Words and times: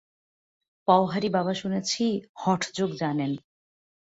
পওহারী 0.87 1.29
বাবা 1.29 1.53
শুনেছি, 1.53 2.03
হঠযোগ 2.35 2.89
জানেন। 2.95 3.31